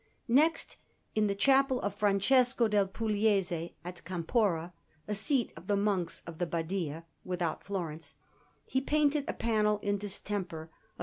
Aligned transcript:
Next, 0.27 0.77
in 1.13 1.27
the 1.27 1.35
Chapel 1.35 1.79
of 1.81 1.93
Francesco 1.93 2.67
del 2.67 2.87
Pugliese 2.87 3.75
at 3.85 4.03
Campora, 4.03 4.73
a 5.07 5.13
seat 5.13 5.53
of 5.55 5.67
the 5.67 5.77
Monks 5.77 6.23
of 6.25 6.39
the 6.39 6.47
Badia, 6.47 7.05
without 7.23 7.63
Florence, 7.63 8.15
he 8.65 8.81
painted 8.81 9.25
a 9.27 9.33
panel 9.33 9.77
in 9.83 9.99
distemper 9.99 10.63
of 10.63 10.69
S. 10.71 10.99